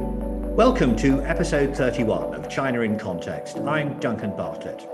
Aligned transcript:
Welcome 0.00 0.94
to 0.98 1.22
episode 1.22 1.76
31 1.76 2.32
of 2.36 2.48
China 2.48 2.82
in 2.82 2.96
Context. 2.96 3.56
I'm 3.58 3.98
Duncan 3.98 4.30
Bartlett. 4.36 4.86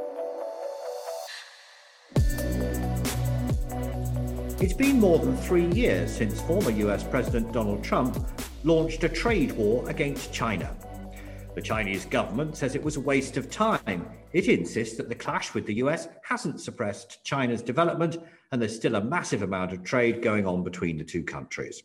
It's 4.63 4.73
been 4.73 4.99
more 4.99 5.19
than 5.19 5.37
three 5.37 5.67
years 5.73 6.11
since 6.11 6.41
former 6.41 6.71
US 6.71 7.05
President 7.05 7.53
Donald 7.53 7.85
Trump 7.85 8.17
launched 8.63 9.05
a 9.05 9.09
trade 9.11 9.53
war 9.53 9.87
against 9.91 10.33
China. 10.33 10.75
The 11.55 11.61
Chinese 11.61 12.07
government 12.07 12.57
says 12.57 12.75
it 12.75 12.83
was 12.83 12.97
a 12.97 13.01
waste 13.01 13.37
of 13.37 13.51
time. 13.51 14.09
It 14.33 14.49
insists 14.49 14.97
that 14.97 15.11
the 15.11 15.15
clash 15.15 15.53
with 15.53 15.67
the 15.67 15.75
US 15.75 16.09
hasn't 16.23 16.63
suppressed 16.63 17.23
China's 17.25 17.61
development 17.61 18.17
and 18.53 18.63
there's 18.63 18.75
still 18.75 18.95
a 18.95 19.05
massive 19.05 19.43
amount 19.43 19.75
of 19.75 19.85
trade 19.85 20.23
going 20.23 20.47
on 20.47 20.63
between 20.65 20.97
the 20.97 21.05
two 21.05 21.25
countries. 21.25 21.83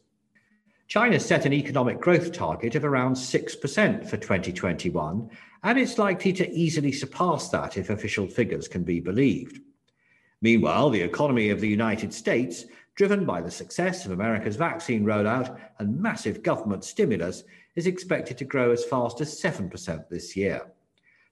China 0.90 1.20
set 1.20 1.46
an 1.46 1.54
economic 1.54 2.02
growth 2.02 2.32
target 2.32 2.73
of 2.73 2.84
around 2.84 3.13
6% 3.13 4.09
for 4.09 4.18
2021, 4.18 5.30
and 5.62 5.77
it's 5.77 6.00
likely 6.00 6.34
to 6.34 6.50
easily 6.50 6.91
surpass 6.91 7.50
that 7.50 7.77
if 7.77 7.91
official 7.91 8.27
figures 8.27 8.68
can 8.68 8.84
be 8.84 8.99
believed. 8.99 9.60
Meanwhile, 10.41 10.90
the 10.90 11.04
economy 11.04 11.52
of 11.52 11.62
the 11.62 11.68
United 11.68 12.12
States, 12.12 12.66
driven 12.96 13.23
by 13.23 13.40
the 13.40 13.52
success 13.52 14.04
of 14.04 14.13
America's 14.13 14.55
vaccine 14.55 15.05
rollout 15.05 15.60
and 15.77 16.02
massive 16.02 16.41
government 16.41 16.84
stimulus, 16.84 17.44
is 17.76 17.85
expected 17.85 18.40
to 18.40 18.46
grow 18.46 18.71
as 18.71 18.84
fast 18.84 19.21
as 19.21 19.40
7% 19.40 20.10
this 20.10 20.35
year. 20.35 20.71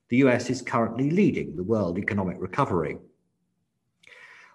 The 0.10 0.18
US 0.18 0.52
is 0.52 0.62
currently 0.62 1.10
leading 1.10 1.56
the 1.56 1.64
world 1.64 1.98
economic 1.98 2.38
recovery. 2.40 3.00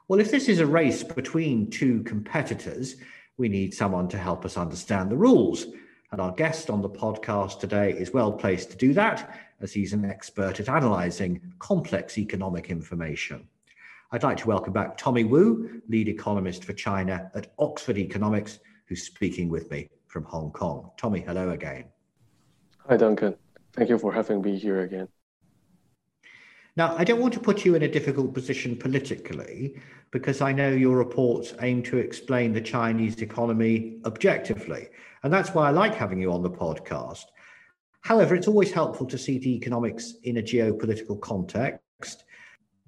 Well, 0.07 0.21
if 0.21 0.31
this 0.31 0.48
is 0.48 0.61
a 0.61 0.67
race 0.67 1.03
between 1.03 1.71
two 1.71 2.05
competitors, 2.05 2.97
we 3.39 3.49
need 3.49 3.75
someone 3.75 4.09
to 4.09 4.19
help 4.19 4.45
us 4.45 4.57
understand 4.57 5.11
the 5.11 5.17
rules. 5.17 5.67
And 6.11 6.21
our 6.21 6.33
guest 6.33 6.69
on 6.69 6.83
the 6.83 6.91
podcast 6.91 7.59
today 7.59 7.93
is 7.93 8.13
well 8.13 8.33
placed 8.33 8.70
to 8.70 8.77
do 8.77 8.93
that, 8.95 9.39
as 9.61 9.73
he's 9.73 9.93
an 9.93 10.05
expert 10.05 10.61
at 10.61 10.69
analysing 10.69 11.41
complex 11.59 12.19
economic 12.19 12.69
information. 12.69 13.48
I'd 14.11 14.23
like 14.23 14.37
to 14.39 14.48
welcome 14.48 14.75
back 14.75 14.98
Tommy 14.98 15.25
Wu, 15.25 15.81
lead 15.89 16.09
economist 16.09 16.65
for 16.65 16.75
China 16.75 17.31
at 17.34 17.53
Oxford 17.59 17.97
Economics, 17.97 18.59
who's 18.87 19.05
speaking 19.05 19.49
with 19.49 19.71
me 19.71 19.89
from 20.06 20.25
Hong 20.25 20.51
Kong. 20.51 20.91
Tommy, 20.99 21.21
hello 21.21 21.51
again. 21.51 21.87
Hi, 22.87 22.99
Duncan. 22.99 23.37
Thank 23.73 23.89
you 23.89 23.99
for 23.99 24.12
having 24.12 24.43
me 24.43 24.59
here 24.59 24.81
again. 24.81 25.09
Now, 26.77 26.97
I 26.97 27.05
don't 27.05 27.20
want 27.20 27.34
to 27.34 27.41
put 27.41 27.65
you 27.65 27.75
in 27.75 27.83
a 27.83 27.89
difficult 27.89 28.33
position 28.33 28.77
politically 28.77 29.81
because 30.11 30.41
I 30.41 30.53
know 30.53 30.70
your 30.70 30.97
reports 30.97 31.55
aim 31.61 31.83
to 31.84 31.98
explain 31.98 32.53
the 32.53 32.61
Chinese 32.61 33.20
economy 33.20 33.98
objectively. 34.06 34.89
And 35.23 35.33
that's 35.33 35.50
why 35.50 35.69
I 35.69 35.70
like 35.70 35.95
having 35.95 36.20
you 36.20 36.33
on 36.33 36.43
the 36.43 36.50
podcast. 36.50 37.25
However, 38.00 38.34
it's 38.34 38.48
always 38.48 38.73
helpful 38.73 39.06
to 39.06 39.19
see 39.19 39.39
the 39.39 39.55
economics 39.55 40.15
in 40.25 40.39
a 40.39 40.43
geopolitical 40.43 41.20
context 41.20 42.25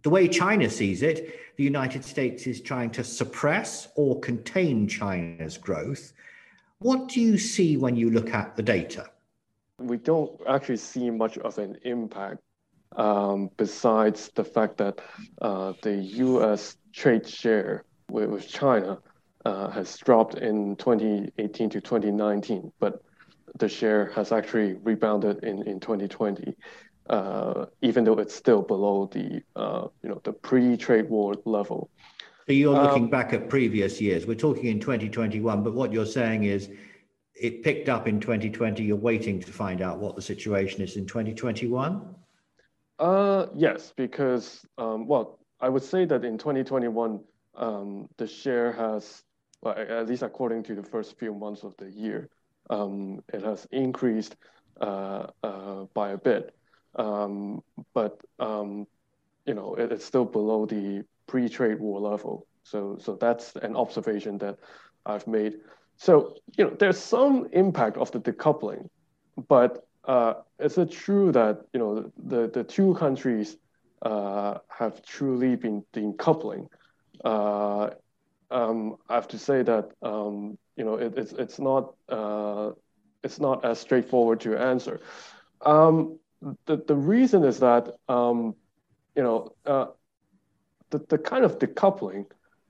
the 0.05 0.10
way 0.10 0.28
China 0.28 0.68
sees 0.68 1.02
it, 1.02 1.40
the 1.56 1.64
United 1.64 2.05
States 2.05 2.46
is 2.46 2.60
trying 2.60 2.90
to 2.90 3.02
suppress 3.02 3.88
or 3.96 4.20
contain 4.20 4.86
China's 4.86 5.56
growth. 5.56 6.12
What 6.78 7.08
do 7.08 7.22
you 7.22 7.38
see 7.38 7.78
when 7.78 7.96
you 7.96 8.10
look 8.10 8.34
at 8.34 8.55
the 8.55 8.62
data? 8.62 9.08
We 9.78 9.96
don't 9.96 10.38
actually 10.46 10.77
see 10.77 11.10
much 11.10 11.38
of 11.38 11.56
an 11.56 11.78
impact 11.84 12.42
um, 12.96 13.50
besides 13.56 14.30
the 14.34 14.44
fact 14.44 14.76
that 14.78 15.00
uh, 15.42 15.72
the 15.82 15.94
US 15.96 16.76
trade 16.92 17.26
share 17.26 17.84
with, 18.10 18.28
with 18.30 18.48
China 18.48 18.98
uh, 19.44 19.70
has 19.70 19.96
dropped 19.98 20.36
in 20.36 20.76
2018 20.76 21.70
to 21.70 21.80
2019, 21.80 22.72
but 22.78 23.02
the 23.58 23.68
share 23.68 24.10
has 24.12 24.32
actually 24.32 24.74
rebounded 24.74 25.44
in, 25.44 25.62
in 25.68 25.78
2020 25.78 26.56
uh, 27.10 27.66
even 27.82 28.04
though 28.04 28.14
it's 28.14 28.34
still 28.34 28.62
below 28.62 29.08
the 29.12 29.42
uh, 29.56 29.86
you 30.02 30.08
know 30.08 30.20
the 30.24 30.33
pre-trade 30.33 31.08
war 31.08 31.34
level. 31.44 31.90
So 32.46 32.52
you're 32.52 32.74
looking 32.74 33.04
um, 33.04 33.10
back 33.10 33.33
at 33.33 33.48
previous 33.48 34.00
years. 34.00 34.27
We're 34.27 34.34
talking 34.34 34.66
in 34.66 34.80
2021, 34.80 35.62
but 35.62 35.72
what 35.72 35.92
you're 35.92 36.04
saying 36.06 36.44
is 36.44 36.70
it 37.34 37.62
picked 37.62 37.88
up 37.88 38.06
in 38.06 38.20
2020. 38.20 38.83
You're 38.83 38.96
waiting 38.96 39.40
to 39.40 39.50
find 39.52 39.80
out 39.80 39.98
what 39.98 40.14
the 40.14 40.22
situation 40.22 40.83
is 40.83 40.96
in 40.96 41.06
2021. 41.06 42.14
Uh, 42.98 43.46
yes, 43.55 43.92
because 43.96 44.64
um, 44.78 45.06
well, 45.06 45.38
I 45.60 45.68
would 45.68 45.82
say 45.82 46.05
that 46.06 46.24
in 46.24 46.38
2021, 46.38 47.20
um, 47.56 48.08
the 48.16 48.27
share 48.27 48.72
has, 48.72 49.22
well, 49.62 49.74
at 49.77 50.08
least 50.08 50.22
according 50.22 50.62
to 50.64 50.74
the 50.74 50.82
first 50.82 51.18
few 51.18 51.34
months 51.34 51.64
of 51.64 51.77
the 51.77 51.90
year, 51.90 52.28
um, 52.70 53.22
it 53.33 53.42
has 53.42 53.66
increased 53.72 54.36
uh, 54.80 55.27
uh, 55.42 55.84
by 55.94 56.10
a 56.10 56.18
bit. 56.18 56.54
Um, 56.96 57.62
but 57.92 58.20
um, 58.38 58.86
you 59.46 59.54
know 59.54 59.74
it, 59.74 59.92
it's 59.92 60.04
still 60.04 60.24
below 60.24 60.66
the 60.66 61.04
pre-trade 61.27 61.80
war 61.80 62.00
level. 62.00 62.46
So 62.62 62.96
so 63.00 63.16
that's 63.16 63.56
an 63.56 63.77
observation 63.77 64.38
that 64.38 64.58
I've 65.04 65.27
made. 65.27 65.54
So 65.96 66.34
you 66.56 66.64
know 66.64 66.77
there's 66.78 66.98
some 66.98 67.48
impact 67.52 67.96
of 67.96 68.10
the 68.12 68.20
decoupling, 68.20 68.88
but 69.48 69.86
uh, 70.06 70.34
is 70.58 70.78
it 70.78 70.90
true 70.90 71.32
that 71.32 71.62
you 71.72 71.80
know 71.80 72.12
the 72.26 72.48
the 72.48 72.64
two 72.64 72.94
countries 72.94 73.56
uh, 74.02 74.58
have 74.68 75.02
truly 75.04 75.56
been 75.56 75.84
decoupling? 75.92 76.68
Uh, 77.24 77.90
um, 78.50 78.96
I 79.08 79.14
have 79.14 79.28
to 79.28 79.38
say 79.38 79.62
that 79.62 79.90
um, 80.02 80.58
you 80.76 80.84
know 80.84 80.96
it, 80.96 81.14
it's 81.16 81.32
it's 81.32 81.58
not 81.58 81.94
uh, 82.08 82.70
it's 83.22 83.40
not 83.40 83.64
as 83.64 83.78
straightforward 83.80 84.40
to 84.40 84.56
answer. 84.56 85.00
Um, 85.64 86.18
the, 86.66 86.76
the 86.86 86.94
reason 86.94 87.44
is 87.44 87.58
that, 87.60 87.88
um, 88.08 88.54
you 89.16 89.22
know, 89.22 89.54
uh, 89.64 89.86
the, 90.90 91.00
the 91.08 91.18
kind 91.18 91.44
of 91.44 91.58
decoupling 91.58 92.26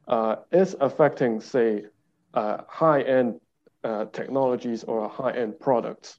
uh, 0.07 0.37
is 0.53 0.77
affecting, 0.81 1.41
say, 1.41 1.85
high-end 2.35 3.41
uh, 3.83 4.07
technologies 4.07 4.85
or 4.85 5.09
high-end 5.09 5.59
products. 5.61 6.19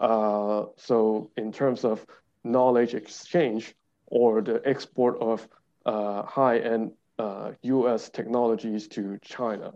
Uh, 0.00 0.66
so 0.76 1.30
in 1.36 1.52
terms 1.52 1.84
of 1.84 2.04
knowledge 2.44 2.94
exchange 2.94 3.74
or 4.06 4.40
the 4.40 4.60
export 4.64 5.18
of 5.20 5.48
uh, 5.84 6.22
high-end 6.22 6.92
US 7.62 8.08
technologies 8.10 8.88
to 8.88 9.18
China. 9.22 9.72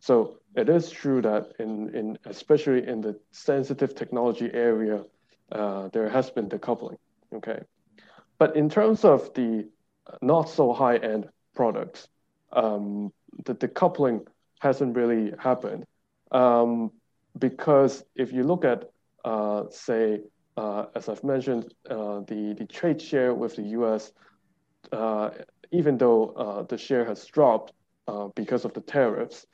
So 0.00 0.38
it 0.54 0.68
is 0.68 0.90
true 0.90 1.20
that 1.22 1.52
in, 1.58 1.94
in 1.94 2.18
especially 2.24 2.86
in 2.86 3.00
the 3.00 3.18
sensitive 3.30 3.94
technology 3.94 4.50
area, 4.52 5.04
uh, 5.52 5.88
there 5.88 6.08
has 6.08 6.30
been 6.30 6.48
decoupling. 6.48 6.96
Okay, 7.34 7.60
but 8.38 8.56
in 8.56 8.68
terms 8.68 9.04
of 9.04 9.32
the 9.34 9.68
not 10.22 10.48
so 10.48 10.72
high 10.72 10.96
end 10.96 11.28
products, 11.54 12.08
um, 12.52 13.12
the 13.44 13.54
decoupling 13.54 14.26
hasn't 14.60 14.96
really 14.96 15.32
happened 15.38 15.84
um, 16.32 16.90
because 17.38 18.04
if 18.16 18.32
you 18.32 18.44
look 18.44 18.64
at 18.64 18.84
uh, 18.84 18.86
say 19.70 20.20
uh, 20.58 20.86
as 20.96 21.08
I've 21.08 21.22
mentioned, 21.22 21.72
uh, 21.88 22.20
the 22.26 22.52
the 22.58 22.66
trade 22.66 23.00
share 23.00 23.32
with 23.32 23.54
the 23.54 23.62
U.S. 23.78 24.10
Uh, 24.90 25.30
even 25.70 25.96
though 25.96 26.30
uh, 26.30 26.62
the 26.64 26.76
share 26.76 27.04
has 27.04 27.24
dropped 27.26 27.72
because 28.34 28.64
of 28.64 28.72
the 28.72 28.80
tariffs 28.80 29.46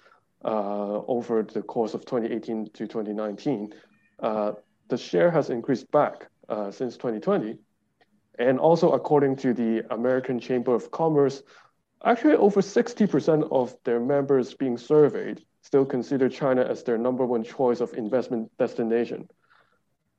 over 0.45 1.43
the 1.43 1.61
course 1.63 1.93
of 1.93 2.07
2018 2.07 2.71
to 2.73 2.87
2019, 2.87 3.75
the 4.89 4.97
share 4.97 5.31
has 5.31 5.51
increased 5.51 5.91
back 5.91 6.29
uh, 6.49 6.71
since 6.71 6.95
2020. 6.97 7.59
And 8.39 8.59
also, 8.59 8.93
according 8.93 9.37
to 9.37 9.53
the 9.53 9.83
American 9.91 10.41
Chamber 10.41 10.75
of 10.75 10.91
Commerce, 10.91 11.43
actually 12.05 12.35
over 12.35 12.61
60% 12.61 13.49
of 13.51 13.77
their 13.85 14.01
members 14.01 14.55
being 14.55 14.79
surveyed 14.79 15.45
still 15.63 15.85
consider 15.85 16.29
China 16.29 16.63
as 16.63 16.83
their 16.83 16.99
number 16.99 17.27
one 17.27 17.43
choice 17.43 17.81
of 17.81 17.93
investment 17.95 18.51
destination. 18.59 19.29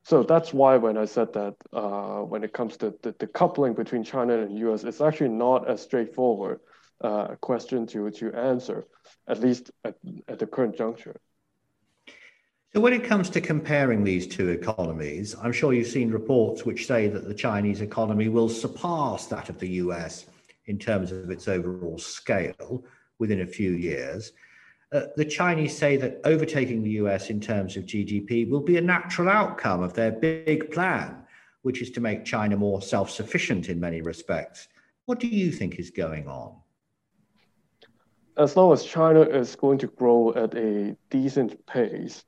So 0.06 0.22
that's 0.22 0.54
why 0.54 0.76
when 0.76 0.96
I 0.96 1.04
said 1.04 1.32
that 1.32 1.56
uh, 1.72 2.20
when 2.20 2.44
it 2.44 2.52
comes 2.52 2.76
to 2.76 2.94
the, 3.02 3.12
the, 3.18 3.26
coupling 3.26 3.74
between 3.74 4.04
China 4.04 4.38
and 4.38 4.52
the 4.52 4.70
US, 4.70 4.84
it's 4.84 5.00
actually 5.00 5.30
not 5.30 5.68
a 5.68 5.76
straightforward 5.76 6.60
uh, 7.00 7.34
question 7.40 7.88
to, 7.88 8.08
to 8.12 8.32
answer, 8.32 8.86
at 9.26 9.40
least 9.40 9.72
at, 9.82 9.96
at 10.28 10.38
the 10.38 10.46
current 10.46 10.76
juncture. 10.76 11.16
So, 12.72 12.78
when 12.78 12.92
it 12.92 13.02
comes 13.02 13.28
to 13.30 13.40
comparing 13.40 14.04
these 14.04 14.28
two 14.28 14.50
economies, 14.50 15.34
I'm 15.42 15.52
sure 15.52 15.72
you've 15.72 15.88
seen 15.88 16.12
reports 16.12 16.64
which 16.64 16.86
say 16.86 17.08
that 17.08 17.26
the 17.26 17.34
Chinese 17.34 17.80
economy 17.80 18.28
will 18.28 18.48
surpass 18.48 19.26
that 19.26 19.48
of 19.48 19.58
the 19.58 19.70
US 19.82 20.26
in 20.66 20.78
terms 20.78 21.10
of 21.10 21.30
its 21.30 21.48
overall 21.48 21.98
scale 21.98 22.84
within 23.18 23.40
a 23.40 23.46
few 23.46 23.72
years. 23.72 24.30
Uh, 24.92 25.02
the 25.16 25.24
Chinese 25.24 25.76
say 25.76 25.96
that 25.96 26.20
overtaking 26.24 26.82
the 26.82 26.90
US 26.90 27.28
in 27.30 27.40
terms 27.40 27.76
of 27.76 27.84
GDP 27.84 28.48
will 28.48 28.60
be 28.60 28.76
a 28.76 28.80
natural 28.80 29.28
outcome 29.28 29.82
of 29.82 29.94
their 29.94 30.12
big 30.12 30.70
plan, 30.70 31.24
which 31.62 31.82
is 31.82 31.90
to 31.90 32.00
make 32.00 32.24
China 32.24 32.56
more 32.56 32.80
self 32.80 33.10
sufficient 33.10 33.68
in 33.68 33.80
many 33.80 34.00
respects. 34.00 34.68
What 35.06 35.18
do 35.18 35.26
you 35.26 35.50
think 35.50 35.78
is 35.78 35.90
going 35.90 36.28
on? 36.28 36.54
As 38.36 38.56
long 38.56 38.72
as 38.72 38.84
China 38.84 39.22
is 39.22 39.56
going 39.56 39.78
to 39.78 39.86
grow 39.86 40.32
at 40.34 40.54
a 40.54 40.96
decent 41.10 41.66
pace, 41.66 42.24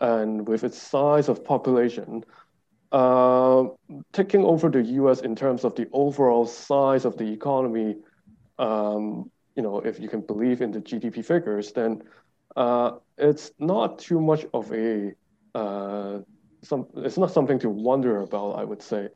and 0.00 0.46
with 0.46 0.64
its 0.64 0.76
size 0.76 1.28
of 1.28 1.44
population, 1.44 2.24
uh, 2.92 3.64
taking 4.12 4.44
over 4.44 4.68
the 4.68 4.82
U.S. 4.82 5.20
in 5.20 5.34
terms 5.34 5.64
of 5.64 5.74
the 5.74 5.88
overall 5.92 6.46
size 6.46 7.04
of 7.04 7.16
the 7.16 7.32
economy, 7.32 7.96
um, 8.58 9.30
you 9.56 9.62
know, 9.62 9.78
if 9.78 10.00
you 10.00 10.08
can 10.08 10.20
believe 10.20 10.60
in 10.60 10.72
the 10.72 10.80
GDP 10.80 11.24
figures, 11.24 11.72
then 11.72 12.02
uh, 12.56 12.92
it's 13.18 13.52
not 13.58 13.98
too 13.98 14.20
much 14.20 14.46
of 14.52 14.72
a 14.72 15.12
uh, 15.54 16.20
some. 16.62 16.86
It's 16.96 17.18
not 17.18 17.30
something 17.30 17.58
to 17.60 17.68
wonder 17.68 18.20
about, 18.20 18.52
I 18.52 18.64
would 18.64 18.82
say. 18.82 19.08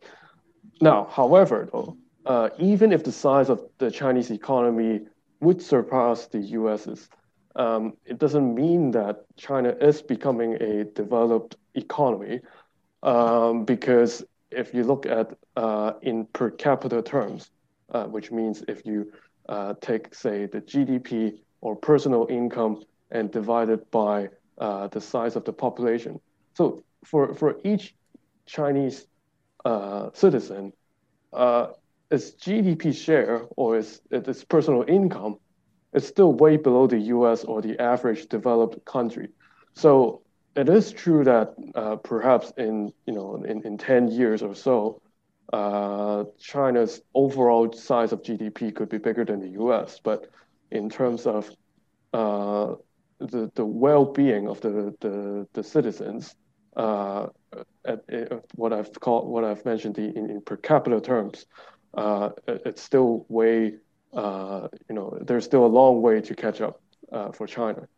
Now, 0.80 1.08
however, 1.10 1.68
though, 1.72 1.96
uh, 2.26 2.50
even 2.58 2.92
if 2.92 3.04
the 3.04 3.12
size 3.12 3.48
of 3.48 3.62
the 3.78 3.90
Chinese 3.90 4.30
economy 4.30 5.00
would 5.40 5.62
surpass 5.62 6.26
the 6.26 6.38
U.S.'s, 6.38 7.08
um, 7.56 7.94
it 8.04 8.18
doesn't 8.18 8.54
mean 8.54 8.92
that 8.92 9.24
China 9.36 9.70
is 9.80 10.02
becoming 10.02 10.54
a 10.62 10.84
developed 10.84 11.56
economy, 11.74 12.40
um, 13.02 13.64
because 13.64 14.24
if 14.50 14.74
you 14.74 14.84
look 14.84 15.06
at 15.06 15.32
uh, 15.56 15.92
in 16.02 16.26
per 16.26 16.50
capita 16.50 17.02
terms, 17.02 17.50
uh, 17.90 18.04
which 18.04 18.30
means 18.30 18.62
if 18.68 18.84
you 18.84 19.12
uh, 19.48 19.74
take, 19.80 20.14
say, 20.14 20.46
the 20.46 20.60
GDP 20.60 21.38
or 21.60 21.76
personal 21.76 22.26
income 22.30 22.82
and 23.10 23.30
divide 23.30 23.68
it 23.70 23.90
by 23.90 24.28
uh, 24.58 24.88
the 24.88 25.00
size 25.00 25.36
of 25.36 25.44
the 25.44 25.52
population. 25.52 26.20
So 26.54 26.84
for, 27.04 27.34
for 27.34 27.58
each 27.64 27.94
Chinese 28.46 29.06
uh, 29.64 30.10
citizen, 30.12 30.72
uh, 31.32 31.68
its 32.10 32.32
GDP 32.32 32.94
share 32.94 33.46
or 33.56 33.78
its, 33.78 34.00
its 34.10 34.44
personal 34.44 34.84
income 34.88 35.36
is 35.92 36.06
still 36.06 36.32
way 36.32 36.56
below 36.56 36.86
the 36.86 36.98
US 36.98 37.44
or 37.44 37.62
the 37.62 37.80
average 37.80 38.28
developed 38.28 38.84
country. 38.84 39.28
So 39.74 40.22
it 40.56 40.68
is 40.68 40.90
true 40.90 41.24
that 41.24 41.54
uh, 41.74 41.96
perhaps 41.96 42.52
in, 42.56 42.92
you 43.06 43.12
know, 43.14 43.42
in, 43.44 43.64
in 43.64 43.78
10 43.78 44.08
years 44.08 44.42
or 44.42 44.54
so, 44.54 45.00
uh, 45.52 46.24
China's 46.38 47.00
overall 47.14 47.72
size 47.72 48.12
of 48.12 48.22
GDP 48.22 48.74
could 48.74 48.88
be 48.88 48.98
bigger 48.98 49.24
than 49.24 49.40
the 49.40 49.60
US. 49.60 50.00
But 50.02 50.28
in 50.70 50.90
terms 50.90 51.26
of 51.26 51.50
uh, 52.12 52.74
the, 53.18 53.50
the 53.54 53.64
well-being 53.64 54.48
of 54.48 54.60
the, 54.60 54.94
the, 55.00 55.46
the 55.52 55.62
citizens, 55.62 56.34
uh, 56.76 57.26
at, 57.84 58.08
at, 58.08 58.44
what 58.54 58.72
I've 58.72 58.92
called, 59.00 59.28
what 59.28 59.44
I've 59.44 59.64
mentioned 59.64 59.96
the, 59.96 60.16
in, 60.16 60.30
in 60.30 60.40
per 60.42 60.56
capita 60.56 61.00
terms, 61.00 61.46
uh, 61.94 62.30
it's 62.46 62.82
still 62.82 63.24
way, 63.28 63.74
uh, 64.12 64.68
you 64.88 64.94
know, 64.94 65.18
there's 65.22 65.44
still 65.44 65.64
a 65.64 65.66
long 65.66 66.02
way 66.02 66.20
to 66.20 66.34
catch 66.34 66.60
up 66.60 66.80
for 67.34 67.46
China. 67.46 67.88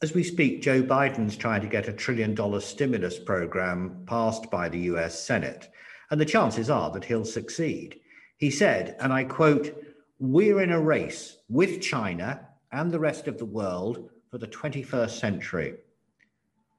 As 0.00 0.14
we 0.14 0.22
speak, 0.22 0.62
Joe 0.62 0.80
Biden's 0.80 1.36
trying 1.36 1.60
to 1.60 1.66
get 1.66 1.88
a 1.88 1.92
trillion 1.92 2.32
dollar 2.32 2.60
stimulus 2.60 3.18
program 3.18 4.04
passed 4.06 4.48
by 4.48 4.68
the 4.68 4.78
US 4.92 5.20
Senate, 5.20 5.70
and 6.10 6.20
the 6.20 6.24
chances 6.24 6.70
are 6.70 6.92
that 6.92 7.04
he'll 7.04 7.24
succeed. 7.24 7.98
He 8.36 8.48
said, 8.48 8.94
and 9.00 9.12
I 9.12 9.24
quote, 9.24 9.76
We're 10.20 10.62
in 10.62 10.70
a 10.70 10.80
race 10.80 11.38
with 11.48 11.80
China 11.80 12.46
and 12.70 12.92
the 12.92 13.00
rest 13.00 13.26
of 13.26 13.38
the 13.38 13.44
world 13.44 14.08
for 14.30 14.38
the 14.38 14.46
21st 14.46 15.18
century. 15.18 15.74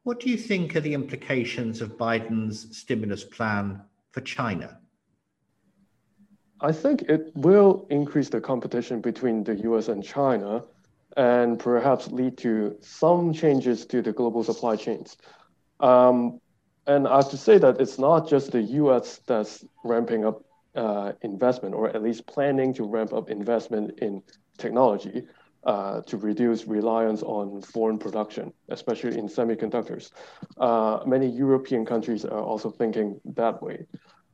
What 0.04 0.22
do 0.22 0.30
you 0.30 0.38
think 0.38 0.78
are 0.78 0.82
the 0.82 0.94
implications 0.94 1.82
of 1.82 1.98
Biden's 1.98 2.78
stimulus 2.78 3.26
plan 3.26 3.82
for 4.12 4.22
China? 4.22 4.80
I 6.62 6.72
think 6.72 7.02
it 7.02 7.34
will 7.36 7.86
increase 7.90 8.30
the 8.30 8.40
competition 8.40 9.02
between 9.02 9.44
the 9.44 9.56
US 9.56 9.90
and 9.90 10.02
China 10.02 10.64
and 11.20 11.60
perhaps 11.60 12.08
lead 12.08 12.38
to 12.38 12.78
some 12.80 13.34
changes 13.34 13.86
to 13.86 14.02
the 14.02 14.14
global 14.14 14.42
supply 14.42 14.78
chains. 14.78 15.18
Um, 15.82 16.40
and 16.88 17.06
I 17.06 17.18
have 17.18 17.30
to 17.32 17.38
say 17.38 17.58
that 17.58 17.82
it's 17.82 18.00
not 18.00 18.30
just 18.30 18.54
the 18.54 18.62
US 18.84 19.20
that's 19.28 19.66
ramping 19.84 20.26
up 20.26 20.42
uh, 20.76 21.12
investment, 21.22 21.76
or 21.76 21.90
at 21.90 22.02
least 22.02 22.26
planning 22.26 22.74
to 22.76 22.86
ramp 22.86 23.12
up 23.12 23.30
investment 23.30 24.00
in 24.00 24.24
technology 24.58 25.24
uh, 25.66 26.00
to 26.04 26.16
reduce 26.16 26.66
reliance 26.66 27.22
on 27.22 27.62
foreign 27.64 28.00
production, 28.00 28.54
especially 28.70 29.18
in 29.18 29.28
semiconductors. 29.28 30.12
Uh, 30.58 31.00
many 31.06 31.28
European 31.28 31.86
countries 31.86 32.24
are 32.24 32.42
also 32.42 32.70
thinking 32.70 33.20
that 33.26 33.62
way. 33.62 33.86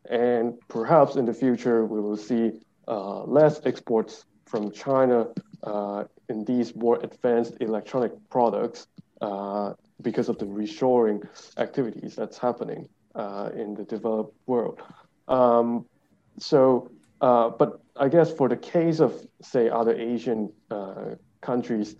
And 0.07 0.53
perhaps 0.67 1.15
in 1.15 1.25
the 1.25 1.33
future, 1.33 1.83
we 1.87 1.99
will 1.99 2.17
see 2.29 2.51
uh, 2.87 3.23
less 3.23 3.59
exports 3.65 4.25
from 4.45 4.71
China 4.71 5.29
uh, 5.63 6.03
in 6.29 6.43
these 6.45 6.75
more 6.75 6.99
advanced 7.03 7.57
electronic 7.59 8.11
products 8.29 8.87
uh, 9.21 9.73
because 10.01 10.29
of 10.29 10.37
the 10.37 10.45
reshoring 10.45 11.27
activities 11.57 12.15
that's 12.15 12.37
happening 12.37 12.87
uh, 13.15 13.49
in 13.55 13.73
the 13.73 13.83
developed 13.83 14.35
world. 14.45 14.81
Um, 15.27 15.85
so, 16.37 16.91
uh, 17.21 17.49
but 17.49 17.79
I 17.95 18.09
guess 18.09 18.31
for 18.31 18.49
the 18.49 18.57
case 18.57 18.99
of, 18.99 19.13
say, 19.41 19.69
other 19.69 19.95
Asian 19.95 20.51
uh, 20.69 21.15
countries, 21.41 21.95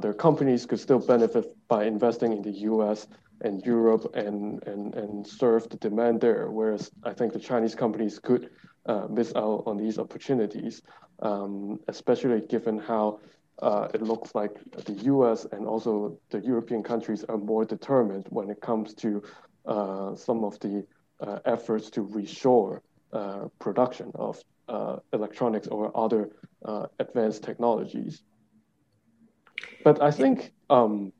their 0.00 0.14
companies 0.14 0.64
could 0.66 0.78
still 0.78 1.00
benefit 1.00 1.46
by 1.68 1.84
investing 1.84 2.32
in 2.32 2.42
the 2.42 2.52
US 2.70 3.08
and 3.40 3.64
Europe 3.64 4.14
and, 4.14 4.62
and, 4.66 4.94
and 4.94 5.26
serve 5.26 5.68
the 5.68 5.76
demand 5.76 6.20
there. 6.20 6.50
Whereas 6.50 6.90
I 7.02 7.12
think 7.12 7.32
the 7.32 7.40
Chinese 7.40 7.74
companies 7.74 8.18
could 8.18 8.50
uh, 8.86 9.06
miss 9.08 9.32
out 9.34 9.64
on 9.66 9.76
these 9.76 9.98
opportunities, 9.98 10.82
um, 11.20 11.80
especially 11.88 12.40
given 12.42 12.78
how 12.78 13.20
uh, 13.60 13.88
it 13.94 14.02
looks 14.02 14.34
like 14.34 14.52
the 14.84 14.92
US 15.12 15.46
and 15.52 15.66
also 15.66 16.18
the 16.30 16.40
European 16.40 16.82
countries 16.82 17.24
are 17.24 17.38
more 17.38 17.64
determined 17.64 18.26
when 18.30 18.50
it 18.50 18.60
comes 18.60 18.94
to 18.94 19.22
uh, 19.66 20.14
some 20.14 20.44
of 20.44 20.58
the 20.60 20.86
uh, 21.20 21.38
efforts 21.44 21.90
to 21.90 22.04
reshore 22.04 22.80
uh, 23.12 23.46
production 23.58 24.10
of 24.14 24.42
uh, 24.68 24.96
electronics 25.12 25.68
or 25.68 25.96
other 25.96 26.30
advanced 26.98 27.42
technologies. 27.42 28.22
But 29.84 30.02
I 30.02 30.10
think 30.10 30.52
um, 30.70 31.12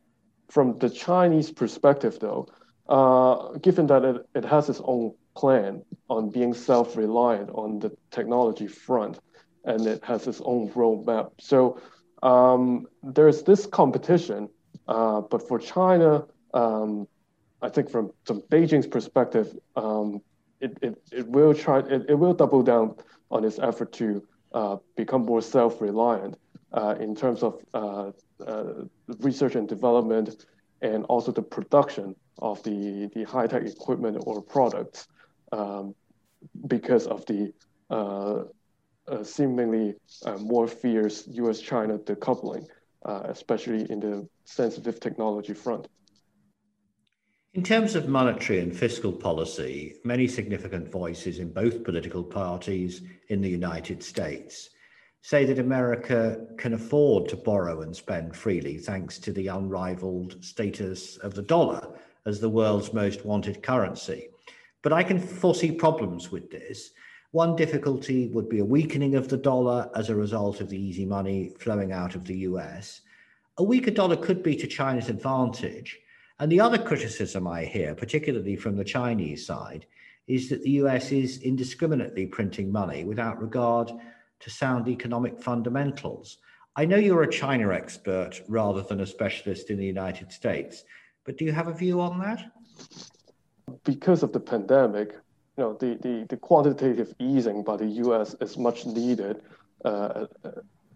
from 0.49 0.79
the 0.79 0.89
Chinese 0.89 1.51
perspective, 1.53 2.19
though, 2.19 2.49
uh, 2.89 3.59
given 3.59 3.87
that 3.89 4.05
it, 4.05 4.27
it 4.35 4.45
has 4.45 4.69
its 4.69 4.81
own 4.85 5.15
plan 5.37 5.83
on 6.09 6.31
being 6.31 6.55
self-reliant 6.55 7.51
on 7.51 7.79
the 7.79 7.91
technology 8.11 8.67
front, 8.67 9.19
and 9.65 9.87
it 9.87 10.03
has 10.05 10.27
its 10.27 10.41
own 10.45 10.71
roadmap. 10.71 11.31
So 11.41 11.79
um, 12.25 12.87
there's 13.03 13.43
this 13.43 13.67
competition, 13.67 14.49
uh, 14.89 15.21
but 15.21 15.47
for 15.47 15.59
China, 15.59 16.25
um, 16.55 17.07
I 17.61 17.69
think 17.69 17.91
from, 17.91 18.13
from 18.25 18.41
Beijing's 18.43 18.87
perspective, 18.87 19.57
um, 19.77 20.21
it, 20.61 20.79
it, 20.81 20.99
it 21.13 21.29
will 21.29 21.55
try 21.55 21.81
it, 21.81 22.07
it 22.09 22.15
will 22.15 22.33
double 22.33 22.63
down 22.63 22.97
on 23.31 23.45
its 23.45 23.59
effort 23.59 23.93
to 23.95 24.27
uh, 24.55 24.77
become 24.97 25.27
more 25.27 25.43
self-reliant 25.43 26.39
uh, 26.73 26.95
in 26.99 27.15
terms 27.15 27.43
of 27.43 27.63
uh, 27.75 28.11
uh, 28.47 28.85
research 29.19 29.55
and 29.55 29.69
development 29.69 30.47
and 30.81 31.05
also 31.05 31.31
the 31.31 31.43
production 31.43 32.15
of 32.39 32.63
the, 32.63 33.11
the 33.15 33.25
high-tech 33.25 33.65
equipment 33.65 34.17
or 34.27 34.41
products 34.41 35.09
um, 35.53 35.95
because 36.67 37.07
of 37.07 37.25
the 37.27 37.53
uh, 37.91 38.45
seemingly 39.23 39.95
uh, 40.25 40.37
more 40.39 40.67
fierce 40.67 41.27
U.S.-China 41.29 41.99
decoupling, 42.05 42.67
uh, 43.05 43.23
especially 43.25 43.91
in 43.91 44.01
the 44.01 44.29
sensitive 44.45 45.01
technology 45.01 45.55
front. 45.55 45.89
In 47.55 47.63
terms 47.63 47.95
of 47.95 48.09
monetary 48.09 48.59
and 48.59 48.77
fiscal 48.77 49.13
policy, 49.13 49.95
many 50.03 50.27
significant 50.27 50.91
voices 50.91 51.39
in 51.39 51.53
both 51.53 51.85
political 51.85 52.25
parties 52.25 53.03
in 53.29 53.41
the 53.41 53.49
United 53.49 54.03
States 54.03 54.71
say 55.23 55.45
that 55.45 55.59
America 55.59 56.47
can 56.59 56.75
afford 56.75 57.29
to 57.29 57.37
borrow 57.37 57.83
and 57.83 57.95
spend 57.95 58.37
freely 58.37 58.77
thanks 58.77 59.19
to 59.19 59.33
the 59.33 59.47
unrivaled 59.47 60.45
status 60.45 61.17
of 61.19 61.35
the 61.35 61.43
dollar 61.43 61.97
as 62.27 62.41
the 62.41 62.49
world's 62.49 62.93
most 62.93 63.25
wanted 63.25 63.63
currency. 63.63 64.29
But 64.83 64.93
I 64.93 65.03
can 65.03 65.19
foresee 65.19 65.73
problems 65.73 66.33
with 66.33 66.51
this. 66.51 66.91
One 67.35 67.57
difficulty 67.57 68.29
would 68.29 68.49
be 68.49 68.61
a 68.61 68.65
weakening 68.65 69.17
of 69.17 69.29
the 69.29 69.37
dollar 69.37 69.91
as 69.97 70.09
a 70.09 70.15
result 70.15 70.61
of 70.61 70.69
the 70.69 70.81
easy 70.81 71.05
money 71.05 71.51
flowing 71.59 71.91
out 71.91 72.15
of 72.15 72.25
the 72.25 72.37
US. 72.51 73.01
A 73.59 73.65
weaker 73.65 73.91
dollar 73.91 74.15
could 74.15 74.41
be 74.41 74.55
to 74.55 74.69
China's 74.69 75.09
advantage. 75.09 75.99
And 76.39 76.53
the 76.53 76.61
other 76.61 76.79
criticism 76.79 77.49
I 77.49 77.65
hear, 77.65 77.97
particularly 77.97 78.55
from 78.55 78.77
the 78.77 78.85
Chinese 78.85 79.45
side, 79.45 79.85
is 80.29 80.49
that 80.49 80.63
the 80.63 80.79
US 80.83 81.11
is 81.11 81.43
indiscriminately 81.43 82.27
printing 82.27 82.71
money 82.71 83.03
without 83.03 83.43
regard 83.43 83.91
to 84.39 84.49
sound 84.49 84.87
economic 84.87 85.43
fundamentals. 85.43 86.39
I 86.77 86.85
know 86.85 86.99
you're 86.99 87.25
a 87.25 87.33
China 87.33 87.73
expert 87.73 88.43
rather 88.47 88.83
than 88.83 89.01
a 89.01 89.07
specialist 89.07 89.71
in 89.71 89.79
the 89.79 89.85
United 89.85 90.31
States, 90.31 90.85
but 91.25 91.37
do 91.37 91.45
you 91.45 91.51
have 91.51 91.67
a 91.67 91.75
view 91.75 92.01
on 92.01 92.21
that? 92.21 92.53
Because 93.83 94.23
of 94.23 94.33
the 94.33 94.39
pandemic, 94.39 95.17
you 95.57 95.65
know, 95.65 95.75
the, 95.75 95.97
the, 96.03 96.27
the 96.29 96.37
quantitative 96.37 97.15
easing 97.19 97.63
by 97.63 97.77
the 97.77 97.87
US 97.87 98.35
is 98.41 98.59
much 98.59 98.87
needed, 98.87 99.43
uh, 99.85 100.27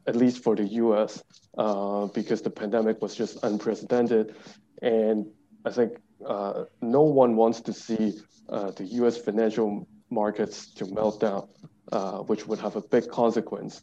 at 0.07 0.17
least 0.17 0.43
for 0.43 0.57
the 0.57 0.65
US, 0.65 1.23
uh, 1.57 2.07
because 2.07 2.43
the 2.43 2.51
pandemic 2.51 3.01
was 3.01 3.15
just 3.15 3.43
unprecedented. 3.45 4.35
And 4.83 5.27
I 5.65 5.71
think 5.71 5.99
uh, 6.27 6.65
no 6.83 7.03
one 7.03 7.37
wants 7.37 7.61
to 7.63 7.73
see 7.73 8.15
uh, 8.49 8.73
the 8.73 8.85
US 8.85 9.17
financial 9.17 9.87
markets 10.11 10.73
to 10.75 10.87
melt 10.87 11.21
down, 11.21 11.47
uh, 11.93 12.19
which 12.19 12.49
would 12.49 12.59
have 12.59 12.75
a 12.75 12.81
big 12.81 13.09
consequence 13.09 13.83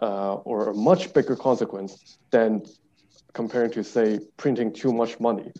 uh, 0.00 0.34
or 0.34 0.70
a 0.70 0.74
much 0.74 1.12
bigger 1.12 1.34
consequence 1.34 2.18
than 2.30 2.62
comparing 3.32 3.72
to, 3.72 3.82
say, 3.82 4.20
printing 4.36 4.72
too 4.72 4.92
much 4.92 5.18
money, 5.18 5.50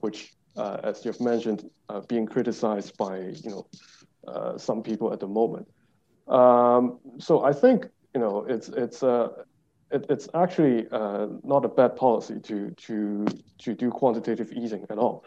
which, 0.00 0.32
as 0.56 1.04
you've 1.04 1.20
mentioned, 1.20 1.68
being 2.08 2.26
criticized 2.26 2.96
by 2.96 3.18
you 3.18 3.50
know 3.50 4.56
some 4.56 4.82
people 4.82 5.12
at 5.12 5.20
the 5.20 5.28
moment. 5.28 5.66
Um, 6.28 6.98
so 7.18 7.44
I 7.44 7.52
think 7.52 7.86
you 8.14 8.20
know 8.20 8.44
it's 8.48 8.68
it's 8.68 9.02
uh, 9.02 9.28
it, 9.90 10.06
it's 10.08 10.28
actually 10.34 10.86
uh, 10.90 11.26
not 11.42 11.64
a 11.64 11.68
bad 11.68 11.96
policy 11.96 12.40
to 12.40 12.70
to 12.70 13.26
to 13.58 13.74
do 13.74 13.90
quantitative 13.90 14.52
easing 14.52 14.86
at 14.90 14.98
all. 14.98 15.24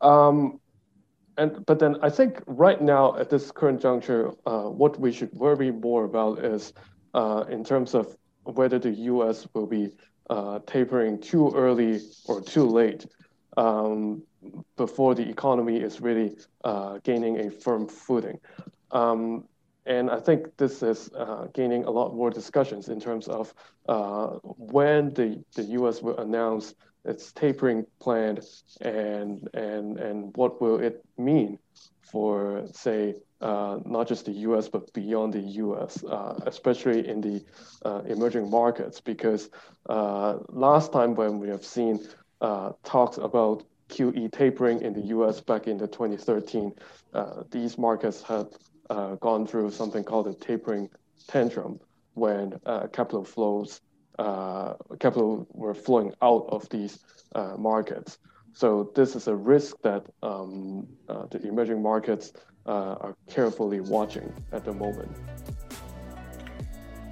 Um, 0.00 0.60
and 1.38 1.64
but 1.64 1.78
then 1.78 1.96
I 2.02 2.10
think 2.10 2.42
right 2.46 2.80
now 2.80 3.16
at 3.16 3.30
this 3.30 3.50
current 3.50 3.80
juncture, 3.80 4.32
uh, 4.44 4.64
what 4.64 5.00
we 5.00 5.12
should 5.12 5.32
worry 5.32 5.70
more 5.70 6.04
about 6.04 6.44
is 6.44 6.72
uh, 7.14 7.44
in 7.48 7.64
terms 7.64 7.94
of 7.94 8.14
whether 8.44 8.78
the 8.78 8.90
U.S. 8.90 9.46
will 9.54 9.66
be 9.66 9.90
uh, 10.28 10.58
tapering 10.66 11.20
too 11.20 11.52
early 11.54 12.00
or 12.26 12.40
too 12.42 12.66
late 12.66 13.06
um, 13.56 14.22
before 14.76 15.14
the 15.14 15.28
economy 15.28 15.78
is 15.78 16.00
really 16.00 16.36
uh, 16.64 16.98
gaining 17.02 17.40
a 17.40 17.50
firm 17.50 17.86
footing. 17.86 18.38
Um, 18.90 19.44
and 19.84 20.10
I 20.10 20.20
think 20.20 20.56
this 20.56 20.82
is 20.82 21.10
uh, 21.16 21.46
gaining 21.52 21.84
a 21.84 21.90
lot 21.90 22.14
more 22.14 22.30
discussions 22.30 22.88
in 22.88 23.00
terms 23.00 23.26
of 23.28 23.52
uh, 23.88 24.26
when 24.44 25.12
the, 25.14 25.42
the 25.56 25.62
US 25.78 26.02
will 26.02 26.18
announce 26.18 26.74
its 27.04 27.32
tapering 27.32 27.84
plan 28.00 28.38
and, 28.80 29.48
and, 29.54 29.98
and 29.98 30.36
what 30.36 30.60
will 30.60 30.78
it 30.80 31.04
mean 31.18 31.58
for, 32.00 32.64
say, 32.72 33.16
uh, 33.40 33.80
not 33.84 34.06
just 34.06 34.26
the 34.26 34.32
US, 34.48 34.68
but 34.68 34.92
beyond 34.92 35.32
the 35.32 35.40
US, 35.40 36.04
uh, 36.04 36.38
especially 36.46 37.08
in 37.08 37.20
the 37.20 37.44
uh, 37.84 38.02
emerging 38.06 38.48
markets. 38.48 39.00
Because 39.00 39.50
last 39.88 40.92
time 40.92 41.16
when 41.16 41.40
we 41.40 41.48
have 41.48 41.64
seen 41.64 42.06
talks 42.84 43.16
about 43.16 43.64
QE 43.92 44.32
tapering 44.32 44.80
in 44.82 44.92
the 44.92 45.06
US 45.16 45.40
back 45.40 45.68
in 45.68 45.76
the 45.78 45.86
2013, 45.86 46.72
these 47.50 47.78
markets 47.78 48.22
had 48.22 48.46
uh, 48.90 49.14
gone 49.16 49.46
through 49.46 49.70
something 49.70 50.04
called 50.04 50.26
a 50.26 50.34
tapering 50.34 50.88
tantrum 51.26 51.80
when 52.14 52.58
uh, 52.66 52.86
capital 52.88 53.24
flows, 53.24 53.80
uh, 54.18 54.74
capital 55.00 55.46
were 55.52 55.74
flowing 55.74 56.12
out 56.20 56.46
of 56.48 56.68
these 56.68 56.98
uh, 57.34 57.54
markets. 57.56 58.18
So 58.52 58.92
this 58.94 59.16
is 59.16 59.28
a 59.28 59.34
risk 59.34 59.76
that 59.82 60.04
um, 60.22 60.86
uh, 61.08 61.26
the 61.30 61.40
emerging 61.46 61.82
markets 61.82 62.32
uh, 62.66 62.96
are 63.00 63.16
carefully 63.30 63.80
watching 63.80 64.30
at 64.52 64.64
the 64.64 64.74
moment. 64.74 65.10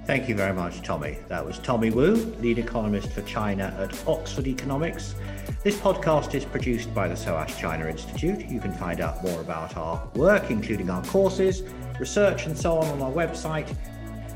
Thank 0.05 0.29
you 0.29 0.35
very 0.35 0.53
much, 0.53 0.81
Tommy. 0.81 1.17
That 1.29 1.45
was 1.45 1.57
Tommy 1.59 1.89
Wu, 1.89 2.15
lead 2.39 2.59
economist 2.59 3.11
for 3.11 3.21
China 3.23 3.75
at 3.79 4.07
Oxford 4.07 4.47
Economics. 4.47 5.15
This 5.63 5.77
podcast 5.77 6.33
is 6.33 6.43
produced 6.43 6.93
by 6.93 7.07
the 7.07 7.15
SOAS 7.15 7.55
China 7.57 7.87
Institute. 7.87 8.45
You 8.47 8.59
can 8.59 8.73
find 8.73 8.99
out 8.99 9.23
more 9.23 9.39
about 9.41 9.77
our 9.77 10.09
work, 10.15 10.49
including 10.49 10.89
our 10.89 11.03
courses, 11.03 11.63
research, 11.99 12.47
and 12.47 12.57
so 12.57 12.77
on, 12.77 12.87
on 12.87 13.01
our 13.01 13.11
website, 13.11 13.69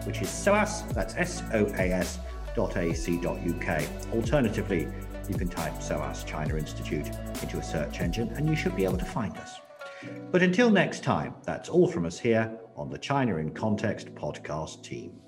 which 0.05 0.21
is 0.21 0.29
SOAS, 0.29 0.83
that's 0.93 1.15
S 1.15 1.41
O 1.53 1.65
A 1.65 1.91
S 1.91 2.19
dot 2.55 2.77
ac.uk. 2.77 3.83
Alternatively, 4.13 4.87
you 5.27 5.35
can 5.35 5.49
type 5.49 5.81
SOAS 5.81 6.23
China 6.23 6.57
Institute 6.57 7.07
into 7.41 7.57
a 7.57 7.63
search 7.63 8.01
engine 8.01 8.29
and 8.29 8.47
you 8.47 8.55
should 8.55 8.75
be 8.75 8.83
able 8.83 8.97
to 8.97 9.05
find 9.05 9.35
us. 9.37 9.59
But 10.31 10.43
until 10.43 10.69
next 10.69 11.03
time, 11.03 11.33
that's 11.43 11.69
all 11.69 11.87
from 11.87 12.05
us 12.05 12.19
here 12.19 12.55
on 12.75 12.89
the 12.89 12.97
China 12.97 13.37
in 13.37 13.51
Context 13.51 14.13
podcast 14.13 14.83
team. 14.83 15.19